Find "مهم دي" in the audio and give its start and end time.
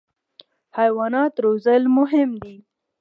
1.97-2.55